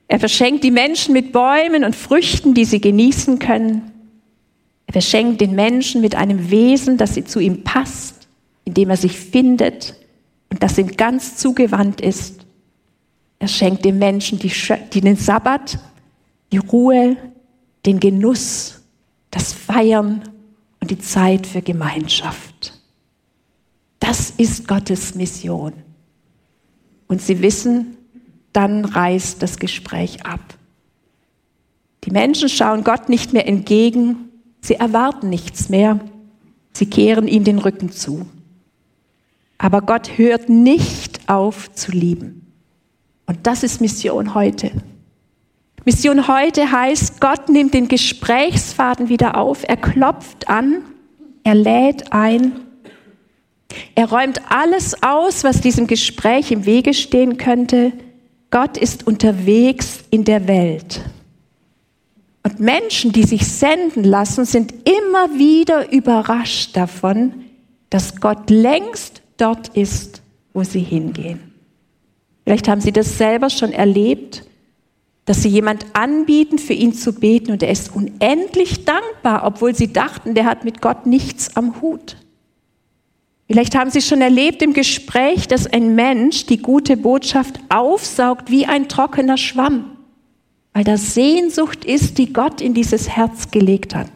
Er 0.09 0.19
verschenkt 0.19 0.65
die 0.65 0.71
Menschen 0.71 1.13
mit 1.13 1.33
Bäumen 1.33 1.85
und 1.85 1.95
Früchten, 1.95 2.55
die 2.55 2.65
sie 2.65 2.81
genießen 2.81 3.39
können. 3.39 3.91
Er 4.87 4.93
verschenkt 4.93 5.41
den 5.41 5.55
Menschen 5.55 6.01
mit 6.01 6.17
einem 6.17 6.51
Wesen, 6.51 6.97
das 6.97 7.15
sie 7.15 7.25
zu 7.25 7.39
ihm 7.39 7.63
passt, 7.63 8.27
in 8.65 8.75
dem 8.75 8.91
er 8.91 8.97
sich 8.97 9.17
findet 9.17 9.95
und 10.51 10.63
das 10.63 10.79
ihm 10.79 10.97
ganz 10.97 11.37
zugewandt 11.37 12.01
ist. 12.01 12.45
Er 13.39 13.47
schenkt 13.49 13.85
den 13.85 13.99
Menschen 13.99 14.39
die, 14.39 14.53
die 14.93 15.01
den 15.01 15.17
Sabbat, 15.17 15.79
die 16.53 16.59
Ruhe, 16.59 17.17
den 17.87 18.01
Genuss, 18.01 18.81
das 19.31 19.53
Feiern 19.53 20.23
und 20.81 20.91
die 20.91 20.99
Zeit 20.99 21.47
für 21.47 21.63
Gemeinschaft. 21.63 22.75
Das 23.99 24.31
ist 24.31 24.67
Gottes 24.67 25.15
Mission. 25.15 25.73
Und 27.07 27.21
Sie 27.21 27.43
wissen, 27.43 27.97
dann 28.53 28.85
reißt 28.85 29.43
das 29.43 29.59
Gespräch 29.59 30.25
ab. 30.25 30.41
Die 32.05 32.11
Menschen 32.11 32.49
schauen 32.49 32.83
Gott 32.83 33.09
nicht 33.09 33.33
mehr 33.33 33.47
entgegen, 33.47 34.31
sie 34.61 34.75
erwarten 34.75 35.29
nichts 35.29 35.69
mehr, 35.69 36.01
sie 36.73 36.87
kehren 36.87 37.29
ihm 37.29 37.45
den 37.45 37.59
Rücken 37.59 37.93
zu. 37.93 38.27
Aber 39.59 39.83
Gott 39.83 40.17
hört 40.17 40.49
nicht 40.49 41.29
auf 41.29 41.73
zu 41.75 41.93
lieben. 41.93 42.47
Und 43.27 43.47
das 43.47 43.63
ist 43.63 43.81
Mission 43.81 44.35
heute. 44.35 44.73
Mission 45.85 46.29
heute 46.29 46.71
heißt, 46.71 47.21
Gott 47.21 47.49
nimmt 47.49 47.75
den 47.75 47.89
Gesprächsfaden 47.89 49.09
wieder 49.09 49.37
auf, 49.37 49.67
er 49.67 49.77
klopft 49.77 50.49
an, 50.49 50.85
er 51.43 51.55
lädt 51.55 52.13
ein, 52.13 52.53
er 53.95 54.11
räumt 54.11 54.41
alles 54.51 55.03
aus, 55.03 55.45
was 55.45 55.61
diesem 55.61 55.87
Gespräch 55.87 56.51
im 56.51 56.67
Wege 56.67 56.95
stehen 56.95 57.37
könnte. 57.37 57.93
Gott 58.51 58.77
ist 58.77 59.07
unterwegs 59.07 60.01
in 60.11 60.25
der 60.25 60.49
Welt. 60.49 61.03
Und 62.43 62.59
Menschen, 62.59 63.13
die 63.13 63.25
sich 63.25 63.47
senden 63.47 64.03
lassen, 64.03 64.45
sind 64.45 64.73
immer 64.89 65.39
wieder 65.39 65.93
überrascht 65.93 66.77
davon, 66.77 67.45
dass 67.91 68.21
Gott 68.21 68.51
längst 68.51 69.23
dort 69.37 69.69
ist, 69.77 70.23
wo 70.53 70.63
sie 70.63 70.81
hingehen. 70.81 71.53
Vielleicht 72.45 72.69
haben 72.69 72.81
Sie 72.81 72.93
das 72.93 73.19
selber 73.19 73.51
schon 73.51 73.73
erlebt, 73.73 74.45
dass 75.31 75.45
Sie 75.45 75.49
jemand 75.49 75.87
anbieten, 75.93 76.59
für 76.59 76.73
ihn 76.73 76.93
zu 76.93 77.13
beten 77.13 77.53
und 77.53 77.63
er 77.63 77.71
ist 77.71 77.95
unendlich 77.95 78.85
dankbar, 78.85 79.45
obwohl 79.45 79.77
Sie 79.77 79.93
dachten, 79.93 80.35
der 80.35 80.45
hat 80.45 80.65
mit 80.65 80.83
Gott 80.83 81.07
nichts 81.07 81.57
am 81.57 81.81
Hut. 81.81 82.17
Vielleicht 83.47 83.77
haben 83.77 83.93
Sie 83.93 84.03
schon 84.03 84.23
erlebt 84.23 84.61
im 84.61 84.73
Gespräch, 84.73 85.47
dass 85.47 85.69
ein 85.69 85.95
Mensch 85.95 86.47
die 86.47 86.61
gute 86.61 86.97
Botschaft 86.97 87.61
aufsaugt 87.69 88.51
wie 88.51 88.67
ein 88.67 88.89
trockener 88.89 89.37
Schwamm, 89.37 89.99
weil 90.73 90.83
da 90.83 90.97
Sehnsucht 90.97 91.85
ist, 91.85 92.19
die 92.19 92.33
Gott 92.33 92.61
in 92.61 92.75
dieses 92.75 93.09
Herz 93.09 93.53
gelegt 93.53 93.95
hat. 93.95 94.11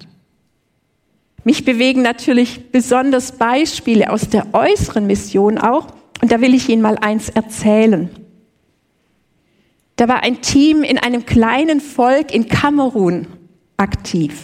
Mich 1.44 1.64
bewegen 1.64 2.02
natürlich 2.02 2.72
besonders 2.72 3.38
Beispiele 3.38 4.10
aus 4.10 4.30
der 4.30 4.52
äußeren 4.52 5.06
Mission 5.06 5.58
auch, 5.58 5.86
und 6.20 6.32
da 6.32 6.40
will 6.40 6.54
ich 6.54 6.68
Ihnen 6.68 6.82
mal 6.82 6.98
eins 6.98 7.28
erzählen. 7.28 8.10
Da 9.96 10.08
war 10.08 10.22
ein 10.22 10.42
Team 10.42 10.82
in 10.82 10.98
einem 10.98 11.24
kleinen 11.24 11.80
Volk 11.80 12.34
in 12.34 12.48
Kamerun 12.48 13.26
aktiv. 13.76 14.34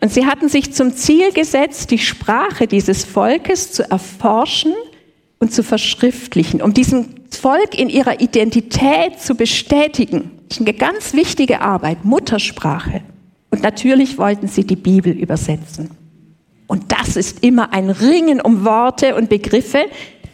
Und 0.00 0.12
sie 0.12 0.26
hatten 0.26 0.48
sich 0.48 0.72
zum 0.72 0.94
Ziel 0.94 1.32
gesetzt, 1.32 1.90
die 1.90 1.98
Sprache 1.98 2.66
dieses 2.66 3.04
Volkes 3.04 3.72
zu 3.72 3.90
erforschen 3.90 4.72
und 5.38 5.52
zu 5.52 5.62
verschriftlichen, 5.62 6.62
um 6.62 6.72
diesem 6.72 7.06
Volk 7.30 7.78
in 7.78 7.88
ihrer 7.88 8.20
Identität 8.20 9.20
zu 9.20 9.34
bestätigen. 9.34 10.30
Das 10.48 10.58
ist 10.58 10.66
eine 10.66 10.74
ganz 10.74 11.14
wichtige 11.14 11.60
Arbeit, 11.60 12.04
Muttersprache. 12.04 13.02
Und 13.50 13.62
natürlich 13.62 14.18
wollten 14.18 14.46
sie 14.46 14.64
die 14.64 14.76
Bibel 14.76 15.12
übersetzen. 15.12 15.90
Und 16.66 16.92
das 16.92 17.16
ist 17.16 17.42
immer 17.42 17.72
ein 17.72 17.90
Ringen 17.90 18.40
um 18.40 18.64
Worte 18.64 19.16
und 19.16 19.28
Begriffe, 19.28 19.86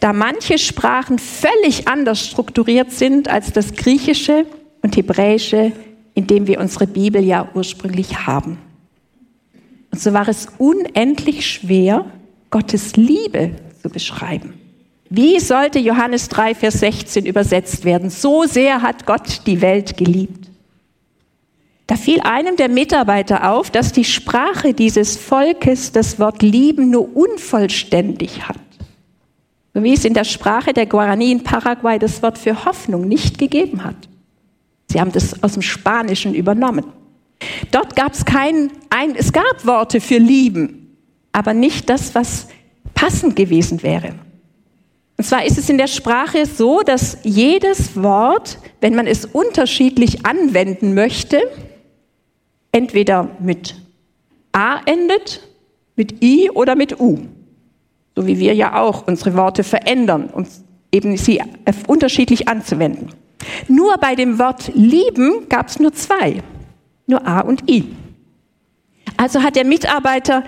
da 0.05 0.13
manche 0.13 0.59
Sprachen 0.59 1.17
völlig 1.17 1.87
anders 1.87 2.27
strukturiert 2.27 2.91
sind 2.91 3.27
als 3.27 3.51
das 3.53 3.73
Griechische 3.73 4.45
und 4.83 4.95
Hebräische, 4.95 5.71
in 6.13 6.27
dem 6.27 6.45
wir 6.45 6.59
unsere 6.59 6.85
Bibel 6.85 7.23
ja 7.23 7.49
ursprünglich 7.55 8.27
haben. 8.27 8.59
Und 9.91 9.99
so 9.99 10.13
war 10.13 10.27
es 10.27 10.47
unendlich 10.59 11.47
schwer, 11.47 12.05
Gottes 12.51 12.95
Liebe 12.97 13.55
zu 13.81 13.89
beschreiben. 13.89 14.53
Wie 15.09 15.39
sollte 15.39 15.79
Johannes 15.79 16.29
3, 16.29 16.53
Vers 16.53 16.81
16 16.81 17.25
übersetzt 17.25 17.83
werden? 17.83 18.11
So 18.11 18.43
sehr 18.43 18.83
hat 18.83 19.07
Gott 19.07 19.47
die 19.47 19.59
Welt 19.61 19.97
geliebt. 19.97 20.51
Da 21.87 21.95
fiel 21.95 22.19
einem 22.19 22.57
der 22.57 22.69
Mitarbeiter 22.69 23.51
auf, 23.51 23.71
dass 23.71 23.91
die 23.91 24.05
Sprache 24.05 24.75
dieses 24.75 25.17
Volkes 25.17 25.93
das 25.93 26.19
Wort 26.19 26.43
lieben 26.43 26.91
nur 26.91 27.17
unvollständig 27.17 28.47
hat 28.47 28.64
wie 29.83 29.93
es 29.93 30.05
in 30.05 30.13
der 30.13 30.23
Sprache 30.23 30.73
der 30.73 30.85
Guarani 30.85 31.31
in 31.31 31.43
Paraguay 31.43 31.99
das 31.99 32.21
Wort 32.23 32.37
für 32.37 32.65
Hoffnung 32.65 33.07
nicht 33.07 33.37
gegeben 33.37 33.83
hat. 33.83 33.95
Sie 34.89 34.99
haben 34.99 35.11
das 35.11 35.43
aus 35.43 35.53
dem 35.53 35.61
Spanischen 35.61 36.33
übernommen. 36.33 36.85
Dort 37.71 37.95
gab 37.95 38.13
es 38.13 38.23
kein, 38.23 38.71
ein, 38.89 39.15
es 39.15 39.33
gab 39.33 39.65
Worte 39.65 39.99
für 39.99 40.17
lieben, 40.17 40.97
aber 41.33 41.53
nicht 41.53 41.89
das, 41.89 42.15
was 42.15 42.47
passend 42.93 43.35
gewesen 43.35 43.83
wäre. 43.83 44.15
Und 45.17 45.23
zwar 45.23 45.45
ist 45.45 45.57
es 45.57 45.69
in 45.69 45.77
der 45.77 45.87
Sprache 45.87 46.45
so, 46.45 46.81
dass 46.81 47.17
jedes 47.23 48.01
Wort, 48.01 48.57
wenn 48.81 48.95
man 48.95 49.07
es 49.07 49.25
unterschiedlich 49.25 50.25
anwenden 50.25 50.93
möchte, 50.93 51.41
entweder 52.71 53.29
mit 53.39 53.75
A 54.51 54.79
endet, 54.85 55.41
mit 55.95 56.23
I 56.23 56.49
oder 56.49 56.75
mit 56.75 56.99
U. 56.99 57.19
So 58.15 58.25
wie 58.25 58.39
wir 58.39 58.53
ja 58.53 58.79
auch 58.79 59.07
unsere 59.07 59.35
Worte 59.35 59.63
verändern, 59.63 60.29
um 60.31 60.45
eben 60.91 61.17
sie 61.17 61.41
unterschiedlich 61.87 62.47
anzuwenden. 62.47 63.09
Nur 63.67 63.97
bei 63.97 64.15
dem 64.15 64.39
Wort 64.39 64.71
lieben 64.73 65.49
gab 65.49 65.67
es 65.67 65.79
nur 65.79 65.93
zwei, 65.93 66.41
nur 67.05 67.27
A 67.27 67.41
und 67.41 67.69
I. 67.69 67.83
Also 69.17 69.43
hat 69.43 69.55
der 69.55 69.65
Mitarbeiter 69.65 70.43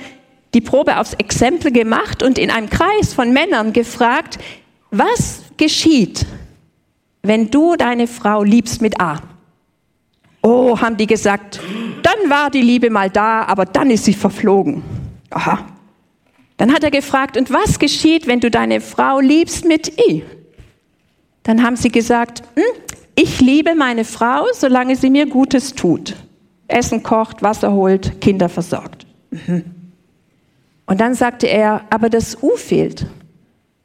die 0.53 0.61
Probe 0.61 0.97
aufs 0.97 1.13
Exempel 1.13 1.71
gemacht 1.71 2.23
und 2.23 2.37
in 2.37 2.49
einem 2.49 2.69
Kreis 2.69 3.13
von 3.13 3.33
Männern 3.33 3.73
gefragt, 3.73 4.39
was 4.89 5.43
geschieht, 5.57 6.25
wenn 7.21 7.51
du 7.51 7.75
deine 7.75 8.07
Frau 8.07 8.43
liebst 8.43 8.81
mit 8.81 8.99
A? 9.01 9.21
Oh, 10.41 10.79
haben 10.79 10.95
die 10.95 11.07
gesagt, 11.07 11.59
dann 12.03 12.29
war 12.29 12.49
die 12.49 12.61
Liebe 12.61 12.89
mal 12.89 13.09
da, 13.09 13.43
aber 13.43 13.65
dann 13.65 13.91
ist 13.91 14.05
sie 14.05 14.13
verflogen. 14.13 14.81
Aha, 15.29 15.59
dann 16.57 16.73
hat 16.73 16.83
er 16.83 16.91
gefragt, 16.91 17.37
und 17.37 17.51
was 17.51 17.79
geschieht, 17.79 18.27
wenn 18.27 18.39
du 18.39 18.49
deine 18.49 18.81
Frau 18.81 19.19
liebst 19.19 19.65
mit 19.65 19.99
I? 19.99 20.23
Dann 21.43 21.63
haben 21.63 21.75
sie 21.75 21.89
gesagt, 21.89 22.43
hm, 22.55 22.63
ich 23.15 23.39
liebe 23.41 23.75
meine 23.75 24.03
Frau, 24.03 24.45
solange 24.53 24.95
sie 24.95 25.09
mir 25.09 25.27
Gutes 25.27 25.73
tut. 25.73 26.15
Essen 26.67 27.03
kocht, 27.03 27.41
Wasser 27.41 27.71
holt, 27.73 28.19
Kinder 28.21 28.49
versorgt. 28.49 29.05
Mhm. 29.31 29.63
Und 30.85 31.01
dann 31.01 31.13
sagte 31.13 31.47
er, 31.47 31.85
aber 31.89 32.09
das 32.09 32.41
U 32.41 32.55
fehlt. 32.55 33.05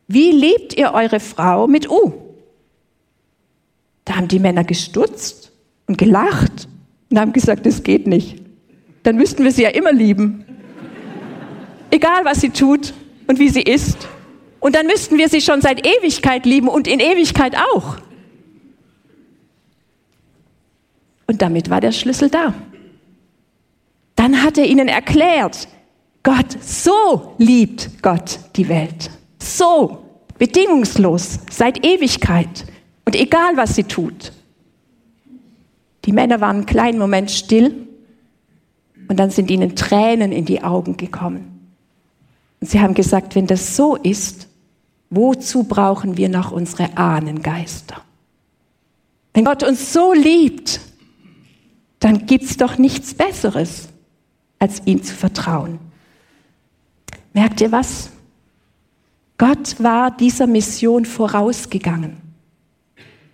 Wie 0.09 0.31
liebt 0.31 0.77
ihr 0.77 0.93
eure 0.93 1.21
Frau 1.21 1.67
mit 1.67 1.91
U? 1.91 2.13
Da 4.05 4.17
haben 4.17 4.29
die 4.29 4.39
Männer 4.39 4.65
gestutzt 4.65 5.53
und 5.87 5.99
gelacht 5.99 6.69
und 7.11 7.19
haben 7.19 7.33
gesagt, 7.33 7.67
das 7.67 7.83
geht 7.83 8.07
nicht. 8.07 8.43
Dann 9.05 9.17
müssten 9.17 9.45
wir 9.45 9.53
sie 9.53 9.63
ja 9.63 9.71
immer 9.71 9.93
lieben. 9.93 10.45
Egal, 11.93 12.25
was 12.25 12.41
sie 12.41 12.49
tut 12.49 12.95
und 13.27 13.39
wie 13.39 13.51
sie 13.51 13.61
ist. 13.61 14.09
Und 14.61 14.75
dann 14.75 14.87
müssten 14.87 15.19
wir 15.19 15.29
sie 15.29 15.43
schon 15.43 15.61
seit 15.61 15.87
Ewigkeit 15.87 16.47
lieben 16.47 16.69
und 16.69 16.89
in 16.89 17.01
Ewigkeit 17.01 17.55
auch. 17.55 17.99
Und 21.27 21.43
damit 21.43 21.69
war 21.69 21.83
der 21.83 21.93
Schlüssel 21.93 22.31
da. 22.31 22.55
Dann 24.17 24.43
hat 24.43 24.57
er 24.57 24.65
ihnen 24.65 24.89
erklärt, 24.89 25.69
Gott, 26.23 26.57
so 26.63 27.35
liebt 27.37 28.03
Gott 28.03 28.39
die 28.57 28.69
Welt. 28.71 29.11
So, 29.39 30.03
bedingungslos, 30.39 31.41
seit 31.51 31.85
Ewigkeit. 31.85 32.65
Und 33.05 33.17
egal, 33.17 33.57
was 33.57 33.75
sie 33.75 33.85
tut. 33.85 34.33
Die 36.07 36.13
Männer 36.13 36.41
waren 36.41 36.57
einen 36.57 36.67
kleinen 36.67 36.99
Moment 36.99 37.31
still 37.31 37.87
und 39.09 39.21
dann 39.21 39.31
sind 39.31 39.51
ihnen 39.51 39.77
Tränen 39.77 40.33
in 40.33 40.47
die 40.47 40.63
Augen 40.63 40.97
gekommen. 40.97 41.52
Sie 42.63 42.81
haben 42.81 42.95
gesagt, 42.95 43.35
wenn 43.35 43.47
das 43.47 43.77
so 43.77 43.97
ist, 43.97 44.49
wozu 45.11 45.65
brauchen 45.65 46.17
wir 46.17 46.29
noch 46.29 46.53
unsere 46.53 46.97
Ahnengeister? 46.97 48.03
Wenn 49.35 49.45
Gott 49.45 49.63
uns 49.63 49.93
so 49.93 50.13
liebt, 50.13 50.81
dann 51.99 52.27
gibt 52.27 52.45
es 52.45 52.57
doch 52.57 52.79
nichts 52.79 53.15
Besseres, 53.15 53.89
als 54.59 54.83
ihm 54.85 55.03
zu 55.03 55.15
vertrauen. 55.15 55.79
Merkt 57.33 57.61
ihr 57.61 57.73
was? 57.73 58.11
Gott 59.39 59.83
war 59.83 60.11
dieser 60.13 60.47
Mission 60.47 61.05
vorausgegangen. 61.05 62.17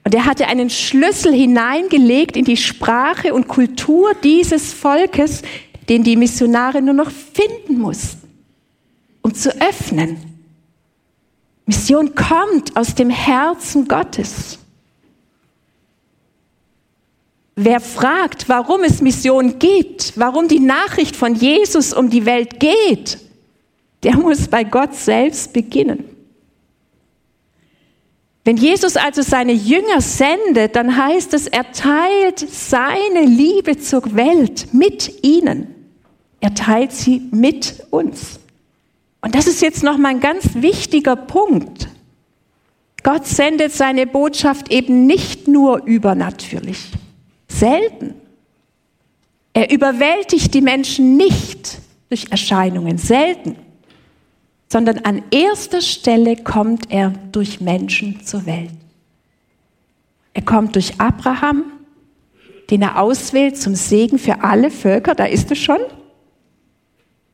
Und 0.04 0.14
er 0.14 0.24
hatte 0.24 0.46
einen 0.46 0.70
Schlüssel 0.70 1.34
hineingelegt 1.34 2.34
in 2.34 2.46
die 2.46 2.56
Sprache 2.56 3.34
und 3.34 3.46
Kultur 3.46 4.14
dieses 4.24 4.72
Volkes, 4.72 5.42
den 5.90 6.02
die 6.02 6.16
Missionare 6.16 6.80
nur 6.80 6.94
noch 6.94 7.10
finden 7.10 7.78
mussten, 7.78 8.17
um 9.28 9.34
zu 9.34 9.50
öffnen. 9.60 10.16
Mission 11.66 12.14
kommt 12.14 12.74
aus 12.78 12.94
dem 12.94 13.10
Herzen 13.10 13.86
Gottes. 13.86 14.58
Wer 17.54 17.80
fragt, 17.80 18.48
warum 18.48 18.84
es 18.84 19.02
Mission 19.02 19.58
gibt, 19.58 20.14
warum 20.16 20.48
die 20.48 20.60
Nachricht 20.60 21.14
von 21.14 21.34
Jesus 21.34 21.92
um 21.92 22.08
die 22.08 22.24
Welt 22.24 22.58
geht, 22.58 23.18
der 24.02 24.16
muss 24.16 24.48
bei 24.48 24.64
Gott 24.64 24.94
selbst 24.94 25.52
beginnen. 25.52 26.04
Wenn 28.44 28.56
Jesus 28.56 28.96
also 28.96 29.20
seine 29.20 29.52
Jünger 29.52 30.00
sendet, 30.00 30.74
dann 30.74 30.96
heißt 30.96 31.34
es, 31.34 31.48
er 31.48 31.70
teilt 31.72 32.38
seine 32.38 33.26
Liebe 33.26 33.76
zur 33.76 34.16
Welt 34.16 34.72
mit 34.72 35.22
ihnen. 35.22 35.74
Er 36.40 36.54
teilt 36.54 36.92
sie 36.92 37.20
mit 37.30 37.84
uns. 37.90 38.37
Und 39.20 39.34
das 39.34 39.46
ist 39.46 39.62
jetzt 39.62 39.82
noch 39.82 39.98
mal 39.98 40.08
ein 40.08 40.20
ganz 40.20 40.54
wichtiger 40.54 41.16
Punkt. 41.16 41.88
Gott 43.02 43.26
sendet 43.26 43.72
seine 43.72 44.06
Botschaft 44.06 44.70
eben 44.70 45.06
nicht 45.06 45.48
nur 45.48 45.84
übernatürlich. 45.84 46.90
Selten. 47.48 48.14
Er 49.52 49.70
überwältigt 49.70 50.54
die 50.54 50.60
Menschen 50.60 51.16
nicht 51.16 51.78
durch 52.08 52.30
Erscheinungen. 52.30 52.98
Selten 52.98 53.56
sondern 54.68 54.98
an 54.98 55.22
erster 55.30 55.80
Stelle 55.80 56.36
kommt 56.36 56.90
er 56.90 57.12
durch 57.32 57.60
Menschen 57.60 58.24
zur 58.24 58.44
Welt. 58.46 58.70
Er 60.34 60.42
kommt 60.42 60.74
durch 60.74 61.00
Abraham, 61.00 61.64
den 62.70 62.82
er 62.82 63.00
auswählt 63.00 63.56
zum 63.56 63.74
Segen 63.74 64.18
für 64.18 64.42
alle 64.42 64.70
Völker, 64.70 65.14
da 65.14 65.24
ist 65.24 65.50
es 65.50 65.58
schon. 65.58 65.80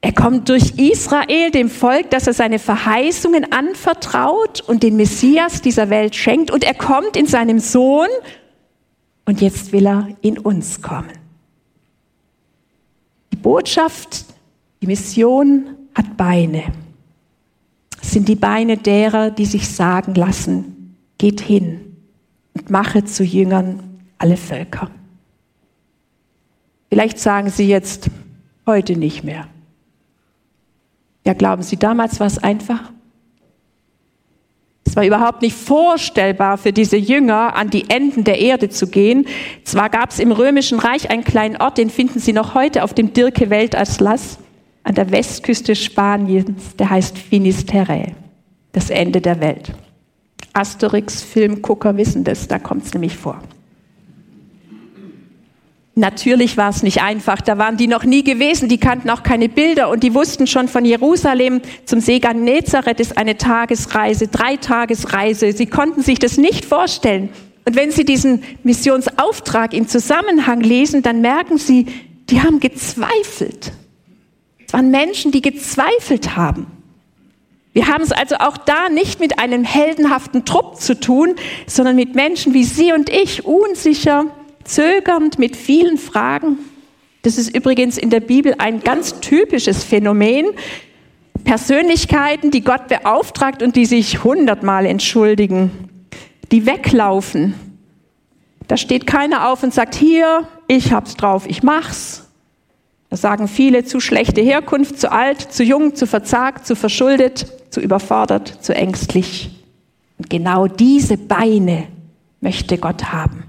Er 0.04 0.12
kommt 0.12 0.50
durch 0.50 0.74
Israel, 0.76 1.50
dem 1.50 1.70
Volk, 1.70 2.10
das 2.10 2.26
er 2.26 2.34
seine 2.34 2.58
Verheißungen 2.58 3.50
anvertraut 3.52 4.60
und 4.60 4.82
den 4.82 4.96
Messias 4.96 5.62
dieser 5.62 5.88
Welt 5.88 6.14
schenkt. 6.14 6.50
Und 6.50 6.62
er 6.62 6.74
kommt 6.74 7.16
in 7.16 7.24
seinem 7.26 7.58
Sohn 7.58 8.08
und 9.24 9.40
jetzt 9.40 9.72
will 9.72 9.86
er 9.86 10.08
in 10.20 10.36
uns 10.36 10.82
kommen. 10.82 11.08
Die 13.32 13.36
Botschaft, 13.36 14.26
die 14.82 14.88
Mission 14.88 15.70
hat 15.94 16.18
Beine 16.18 16.64
sind 18.02 18.28
die 18.28 18.36
Beine 18.36 18.76
derer, 18.76 19.30
die 19.30 19.46
sich 19.46 19.70
sagen 19.70 20.14
lassen, 20.14 20.98
geht 21.16 21.40
hin 21.40 21.96
und 22.52 22.68
mache 22.68 23.04
zu 23.04 23.24
Jüngern 23.24 24.02
alle 24.18 24.36
Völker. 24.36 24.90
Vielleicht 26.90 27.18
sagen 27.18 27.48
Sie 27.48 27.66
jetzt, 27.66 28.10
heute 28.66 28.98
nicht 28.98 29.24
mehr. 29.24 29.48
Ja, 31.24 31.32
glauben 31.32 31.62
Sie, 31.62 31.76
damals 31.76 32.20
war 32.20 32.26
es 32.26 32.38
einfach? 32.38 32.92
Es 34.86 34.96
war 34.96 35.06
überhaupt 35.06 35.42
nicht 35.42 35.56
vorstellbar 35.56 36.58
für 36.58 36.72
diese 36.72 36.96
Jünger, 36.96 37.56
an 37.56 37.70
die 37.70 37.88
Enden 37.88 38.22
der 38.24 38.38
Erde 38.38 38.68
zu 38.68 38.86
gehen. 38.86 39.26
Zwar 39.64 39.88
gab 39.88 40.10
es 40.10 40.18
im 40.18 40.30
Römischen 40.30 40.78
Reich 40.78 41.10
einen 41.10 41.24
kleinen 41.24 41.56
Ort, 41.56 41.78
den 41.78 41.90
finden 41.90 42.20
Sie 42.20 42.32
noch 42.32 42.54
heute 42.54 42.84
auf 42.84 42.94
dem 42.94 43.12
Dirke 43.12 43.50
Weltatlas 43.50 44.38
an 44.84 44.94
der 44.94 45.10
Westküste 45.10 45.74
Spaniens, 45.74 46.76
der 46.76 46.90
heißt 46.90 47.18
Finisterre, 47.18 48.12
das 48.72 48.90
Ende 48.90 49.20
der 49.20 49.40
Welt. 49.40 49.72
Asterix-Filmgucker 50.52 51.96
wissen 51.96 52.22
das, 52.22 52.46
da 52.46 52.58
kommt 52.58 52.84
es 52.84 52.92
nämlich 52.92 53.16
vor. 53.16 53.40
Natürlich 55.96 56.56
war 56.56 56.70
es 56.70 56.82
nicht 56.82 57.02
einfach, 57.02 57.40
da 57.40 57.56
waren 57.56 57.76
die 57.76 57.86
noch 57.86 58.02
nie 58.02 58.24
gewesen, 58.24 58.68
die 58.68 58.78
kannten 58.78 59.10
auch 59.10 59.22
keine 59.22 59.48
Bilder 59.48 59.90
und 59.90 60.02
die 60.02 60.12
wussten 60.12 60.48
schon 60.48 60.66
von 60.66 60.84
Jerusalem 60.84 61.60
zum 61.84 62.00
See 62.00 62.18
Genezareth 62.18 62.98
ist 62.98 63.16
eine 63.16 63.36
Tagesreise, 63.36 64.26
drei 64.26 64.56
Tagesreise. 64.56 65.52
Sie 65.52 65.66
konnten 65.66 66.02
sich 66.02 66.18
das 66.18 66.36
nicht 66.36 66.64
vorstellen. 66.64 67.28
Und 67.64 67.76
wenn 67.76 67.92
Sie 67.92 68.04
diesen 68.04 68.42
Missionsauftrag 68.64 69.72
im 69.72 69.86
Zusammenhang 69.86 70.60
lesen, 70.60 71.02
dann 71.02 71.20
merken 71.20 71.58
Sie, 71.58 71.86
die 72.28 72.42
haben 72.42 72.58
gezweifelt 72.58 73.72
waren 74.74 74.90
Menschen, 74.90 75.30
die 75.30 75.40
gezweifelt 75.40 76.36
haben. 76.36 76.66
Wir 77.72 77.86
haben 77.86 78.02
es 78.02 78.12
also 78.12 78.36
auch 78.36 78.56
da 78.56 78.88
nicht 78.88 79.20
mit 79.20 79.38
einem 79.38 79.64
heldenhaften 79.64 80.44
Trupp 80.44 80.80
zu 80.80 80.98
tun, 80.98 81.36
sondern 81.66 81.96
mit 81.96 82.14
Menschen 82.14 82.54
wie 82.54 82.64
Sie 82.64 82.92
und 82.92 83.08
ich, 83.08 83.44
unsicher, 83.44 84.26
zögernd, 84.64 85.38
mit 85.38 85.56
vielen 85.56 85.98
Fragen. 85.98 86.58
Das 87.22 87.38
ist 87.38 87.54
übrigens 87.54 87.98
in 87.98 88.10
der 88.10 88.20
Bibel 88.20 88.54
ein 88.58 88.80
ganz 88.80 89.20
typisches 89.20 89.84
Phänomen. 89.84 90.46
Persönlichkeiten, 91.44 92.50
die 92.50 92.62
Gott 92.62 92.88
beauftragt 92.88 93.62
und 93.62 93.76
die 93.76 93.86
sich 93.86 94.24
hundertmal 94.24 94.86
entschuldigen, 94.86 95.70
die 96.52 96.66
weglaufen. 96.66 97.54
Da 98.66 98.76
steht 98.76 99.06
keiner 99.06 99.50
auf 99.50 99.62
und 99.62 99.74
sagt, 99.74 99.94
hier, 99.94 100.48
ich 100.68 100.92
hab's 100.92 101.16
drauf, 101.16 101.44
ich 101.46 101.62
mach's, 101.62 102.24
das 103.14 103.20
sagen 103.20 103.46
viele, 103.46 103.84
zu 103.84 104.00
schlechte 104.00 104.40
Herkunft, 104.40 104.98
zu 104.98 105.12
alt, 105.12 105.40
zu 105.40 105.62
jung, 105.62 105.94
zu 105.94 106.04
verzagt, 106.04 106.66
zu 106.66 106.74
verschuldet, 106.74 107.46
zu 107.70 107.80
überfordert, 107.80 108.58
zu 108.60 108.74
ängstlich. 108.74 109.50
Und 110.18 110.30
genau 110.30 110.66
diese 110.66 111.16
Beine 111.16 111.86
möchte 112.40 112.76
Gott 112.76 113.12
haben. 113.12 113.44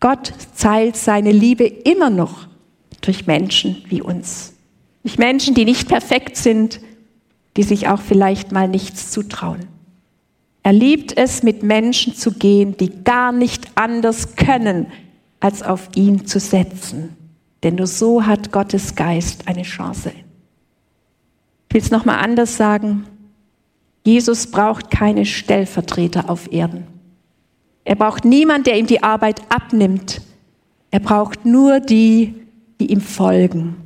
Gott 0.00 0.32
zeilt 0.54 0.96
seine 0.96 1.30
Liebe 1.30 1.64
immer 1.64 2.10
noch 2.10 2.48
durch 3.02 3.26
Menschen 3.26 3.84
wie 3.88 4.02
uns. 4.02 4.54
Durch 5.02 5.18
Menschen, 5.18 5.54
die 5.54 5.64
nicht 5.64 5.88
perfekt 5.88 6.36
sind, 6.36 6.80
die 7.56 7.62
sich 7.62 7.88
auch 7.88 8.00
vielleicht 8.00 8.52
mal 8.52 8.68
nichts 8.68 9.10
zutrauen. 9.10 9.66
Er 10.62 10.72
liebt 10.72 11.16
es, 11.16 11.42
mit 11.42 11.62
Menschen 11.62 12.14
zu 12.14 12.32
gehen, 12.32 12.76
die 12.76 13.02
gar 13.04 13.32
nicht 13.32 13.68
anders 13.76 14.36
können, 14.36 14.86
als 15.40 15.62
auf 15.62 15.88
ihn 15.94 16.26
zu 16.26 16.38
setzen. 16.38 17.16
Denn 17.62 17.76
nur 17.76 17.86
so 17.86 18.26
hat 18.26 18.52
Gottes 18.52 18.94
Geist 18.94 19.48
eine 19.48 19.62
Chance. 19.62 20.12
Ich 21.68 21.74
will 21.74 21.80
es 21.80 21.90
nochmal 21.90 22.18
anders 22.18 22.56
sagen. 22.56 23.06
Jesus 24.04 24.50
braucht 24.50 24.90
keine 24.90 25.24
Stellvertreter 25.24 26.28
auf 26.28 26.52
Erden. 26.52 26.86
Er 27.84 27.96
braucht 27.96 28.24
niemand, 28.24 28.66
der 28.66 28.78
ihm 28.78 28.86
die 28.86 29.02
Arbeit 29.02 29.40
abnimmt. 29.48 30.20
Er 30.90 31.00
braucht 31.00 31.46
nur 31.46 31.80
die, 31.80 32.34
die 32.80 32.92
ihm 32.92 33.00
folgen. 33.00 33.76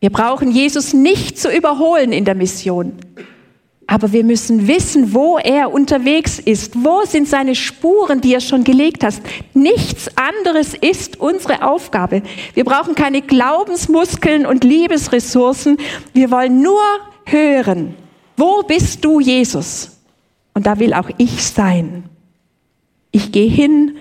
Wir 0.00 0.10
brauchen 0.10 0.50
Jesus 0.50 0.92
nicht 0.92 1.38
zu 1.38 1.48
überholen 1.48 2.12
in 2.12 2.24
der 2.24 2.34
Mission. 2.34 2.94
Aber 3.86 4.12
wir 4.12 4.24
müssen 4.24 4.68
wissen, 4.68 5.12
wo 5.12 5.38
er 5.38 5.72
unterwegs 5.72 6.38
ist. 6.38 6.82
Wo 6.82 7.02
sind 7.04 7.28
seine 7.28 7.54
Spuren, 7.54 8.20
die 8.20 8.34
er 8.34 8.40
schon 8.40 8.64
gelegt 8.64 9.04
hat? 9.04 9.14
Nichts 9.54 10.10
anderes 10.16 10.74
ist 10.74 11.20
unsere 11.20 11.62
Aufgabe. 11.68 12.22
Wir 12.54 12.64
brauchen 12.64 12.94
keine 12.94 13.22
Glaubensmuskeln 13.22 14.46
und 14.46 14.64
Liebesressourcen. 14.64 15.76
Wir 16.14 16.30
wollen 16.30 16.62
nur 16.62 16.80
hören. 17.26 17.94
Wo 18.36 18.62
bist 18.62 19.04
du, 19.04 19.20
Jesus? 19.20 19.90
Und 20.54 20.66
da 20.66 20.78
will 20.78 20.94
auch 20.94 21.10
ich 21.18 21.44
sein. 21.44 22.04
Ich 23.12 23.30
gehe 23.30 23.48
hin, 23.48 23.96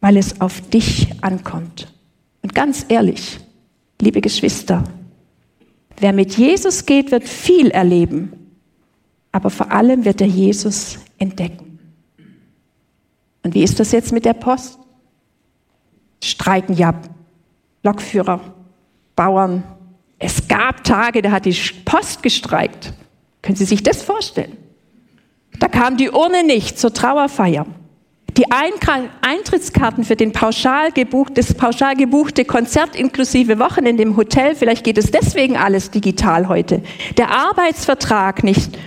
weil 0.00 0.18
es 0.18 0.40
auf 0.40 0.60
dich 0.60 1.08
ankommt. 1.22 1.92
Und 2.42 2.54
ganz 2.54 2.84
ehrlich, 2.88 3.40
liebe 4.00 4.20
Geschwister, 4.20 4.84
wer 5.98 6.12
mit 6.12 6.36
Jesus 6.36 6.84
geht, 6.84 7.10
wird 7.10 7.26
viel 7.26 7.70
erleben 7.70 8.32
aber 9.32 9.50
vor 9.50 9.70
allem 9.70 10.04
wird 10.04 10.20
er 10.20 10.26
Jesus 10.26 10.98
entdecken. 11.18 11.78
Und 13.42 13.54
wie 13.54 13.62
ist 13.62 13.80
das 13.80 13.92
jetzt 13.92 14.12
mit 14.12 14.24
der 14.24 14.34
Post? 14.34 14.78
Streiken 16.22 16.76
ja 16.76 17.00
Lokführer, 17.82 18.40
Bauern. 19.16 19.62
Es 20.18 20.48
gab 20.48 20.84
Tage, 20.84 21.22
da 21.22 21.30
hat 21.30 21.46
die 21.46 21.56
Post 21.84 22.22
gestreikt. 22.22 22.92
Können 23.40 23.56
Sie 23.56 23.64
sich 23.64 23.82
das 23.82 24.02
vorstellen? 24.02 24.56
Da 25.58 25.68
kam 25.68 25.96
die 25.96 26.10
Urne 26.10 26.44
nicht 26.44 26.78
zur 26.78 26.92
Trauerfeier. 26.92 27.66
Die 28.40 28.46
Eintrittskarten 28.50 30.02
für 30.02 30.16
den 30.16 30.32
pauschal 30.32 30.92
gebucht, 30.92 31.36
das 31.36 31.52
pauschal 31.52 31.94
gebuchte 31.94 32.46
Konzert 32.46 32.96
inklusive 32.96 33.58
Wochenende 33.58 34.02
im 34.02 34.16
Hotel, 34.16 34.54
vielleicht 34.54 34.82
geht 34.82 34.96
es 34.96 35.10
deswegen 35.10 35.58
alles 35.58 35.90
digital 35.90 36.48
heute. 36.48 36.82
Der 37.18 37.30
Arbeitsvertrag 37.32 38.42
nicht 38.42 38.78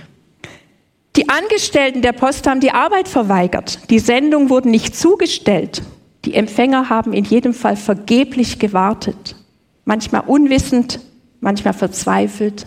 die 1.14 1.28
Angestellten 1.28 2.02
der 2.02 2.10
Post 2.10 2.48
haben 2.48 2.58
die 2.58 2.72
Arbeit 2.72 3.06
verweigert. 3.06 3.88
Die 3.90 4.00
Sendungen 4.00 4.50
wurden 4.50 4.72
nicht 4.72 4.96
zugestellt. 4.96 5.82
Die 6.24 6.34
Empfänger 6.34 6.88
haben 6.88 7.12
in 7.12 7.24
jedem 7.24 7.54
Fall 7.54 7.76
vergeblich 7.76 8.58
gewartet. 8.58 9.36
Manchmal 9.84 10.22
unwissend, 10.26 10.98
manchmal 11.40 11.74
verzweifelt 11.74 12.66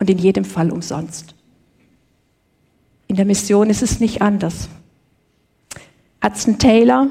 und 0.00 0.10
in 0.10 0.18
jedem 0.18 0.44
Fall 0.44 0.72
umsonst. 0.72 1.36
In 3.06 3.14
der 3.14 3.24
Mission 3.24 3.70
ist 3.70 3.82
es 3.82 4.00
nicht 4.00 4.20
anders. 4.20 4.68
Hudson 6.24 6.58
Taylor, 6.58 7.08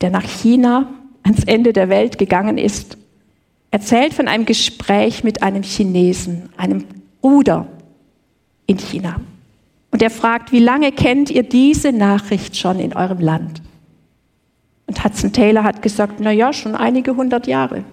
der 0.00 0.10
nach 0.10 0.24
China 0.24 0.88
ans 1.22 1.44
Ende 1.44 1.72
der 1.72 1.88
Welt 1.88 2.18
gegangen 2.18 2.58
ist, 2.58 2.98
erzählt 3.70 4.14
von 4.14 4.28
einem 4.28 4.46
Gespräch 4.46 5.24
mit 5.24 5.42
einem 5.42 5.62
Chinesen, 5.62 6.50
einem 6.56 6.84
Bruder 7.20 7.66
in 8.66 8.78
China. 8.78 9.20
Und 9.90 10.02
er 10.02 10.10
fragt, 10.10 10.52
wie 10.52 10.60
lange 10.60 10.92
kennt 10.92 11.30
ihr 11.30 11.42
diese 11.42 11.92
Nachricht 11.92 12.56
schon 12.56 12.78
in 12.78 12.94
eurem 12.94 13.20
Land? 13.20 13.62
Und 14.86 15.02
Hudson 15.04 15.32
Taylor 15.32 15.64
hat 15.64 15.82
gesagt, 15.82 16.20
na 16.20 16.30
ja, 16.30 16.52
schon 16.52 16.74
einige 16.74 17.16
hundert 17.16 17.46
Jahre. 17.46 17.84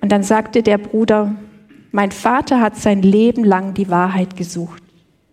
Und 0.00 0.12
dann 0.12 0.22
sagte 0.22 0.62
der 0.62 0.78
Bruder, 0.78 1.34
mein 1.92 2.12
Vater 2.12 2.60
hat 2.60 2.76
sein 2.76 3.02
Leben 3.02 3.44
lang 3.44 3.74
die 3.74 3.90
Wahrheit 3.90 4.36
gesucht 4.36 4.82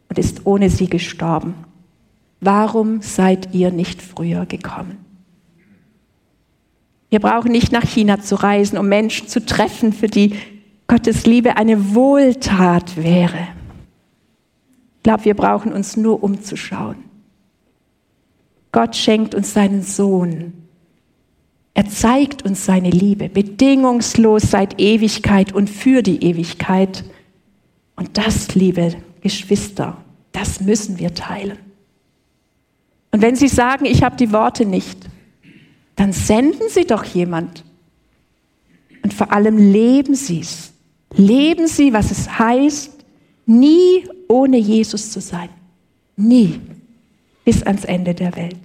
und 0.09 0.17
ist 0.17 0.45
ohne 0.45 0.69
sie 0.69 0.87
gestorben. 0.87 1.53
Warum 2.39 3.01
seid 3.01 3.53
ihr 3.53 3.71
nicht 3.71 4.01
früher 4.01 4.45
gekommen? 4.45 5.03
Wir 7.09 7.19
brauchen 7.19 7.51
nicht 7.51 7.71
nach 7.71 7.85
China 7.85 8.19
zu 8.19 8.35
reisen, 8.35 8.77
um 8.77 8.87
Menschen 8.89 9.27
zu 9.27 9.45
treffen, 9.45 9.93
für 9.93 10.07
die 10.07 10.35
Gottes 10.87 11.25
Liebe 11.25 11.57
eine 11.57 11.95
Wohltat 11.95 12.97
wäre 12.97 13.47
glaube, 15.07 15.23
wir 15.23 15.35
brauchen 15.35 15.71
uns 15.71 15.95
nur 15.95 16.21
umzuschauen. 16.21 16.97
Gott 18.73 18.93
schenkt 18.97 19.35
uns 19.35 19.53
seinen 19.53 19.81
Sohn. 19.81 20.51
Er 21.73 21.87
zeigt 21.87 22.43
uns 22.43 22.65
seine 22.65 22.89
Liebe, 22.89 23.29
bedingungslos 23.29 24.51
seit 24.51 24.81
Ewigkeit 24.81 25.53
und 25.53 25.69
für 25.69 26.03
die 26.03 26.25
Ewigkeit. 26.25 27.05
Und 27.95 28.17
das, 28.17 28.53
liebe 28.53 28.95
Geschwister, 29.21 29.95
das 30.33 30.59
müssen 30.59 30.99
wir 30.99 31.13
teilen. 31.13 31.57
Und 33.17 33.23
wenn 33.23 33.35
Sie 33.35 33.47
sagen, 33.47 33.85
ich 33.85 34.03
habe 34.03 34.15
die 34.15 34.31
Worte 34.31 34.63
nicht, 34.63 34.99
dann 35.95 36.13
senden 36.13 36.69
Sie 36.69 36.85
doch 36.85 37.03
jemand. 37.03 37.63
Und 39.01 39.11
vor 39.11 39.33
allem 39.33 39.57
leben 39.57 40.13
Sie 40.13 40.41
es. 40.41 40.71
Leben 41.15 41.65
Sie, 41.65 41.93
was 41.93 42.11
es 42.11 42.37
heißt, 42.37 42.91
nie 43.47 44.07
ohne 44.27 44.57
Jesus 44.57 45.09
zu 45.09 45.19
sein. 45.19 45.49
Nie. 46.15 46.61
Bis 47.43 47.63
ans 47.63 47.85
Ende 47.85 48.13
der 48.13 48.35
Welt. 48.35 48.59